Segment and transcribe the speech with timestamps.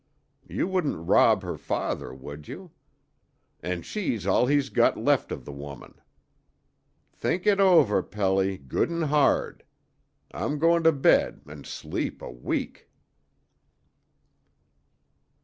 [0.47, 2.71] You wouldn't rob her father, would you?
[3.59, 5.93] An' she's all he's got left of the woman.
[7.13, 9.63] Think it over, Pelly, good 'n' hard.
[10.31, 12.89] I'm going to bed an' sleep a week!"